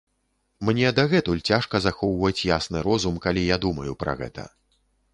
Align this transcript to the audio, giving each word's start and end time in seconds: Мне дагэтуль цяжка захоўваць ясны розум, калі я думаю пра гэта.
Мне 0.69 0.89
дагэтуль 0.99 1.43
цяжка 1.51 1.83
захоўваць 1.87 2.45
ясны 2.57 2.85
розум, 2.91 3.23
калі 3.27 3.49
я 3.55 3.63
думаю 3.67 3.91
пра 4.05 4.21
гэта. 4.25 4.53